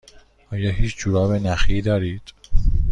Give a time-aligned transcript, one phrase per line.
[0.51, 2.21] آیا هیچ جوراب نخی دارید؟